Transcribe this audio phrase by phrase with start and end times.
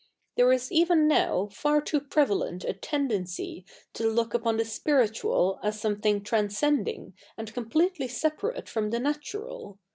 [0.33, 3.63] There is even 7iow far too prevalent a tende7icy
[3.93, 9.77] to look upon the spiritual as S077iethi7ig tra7isce7idi7ig a7id completely separate from the 7iatural; a?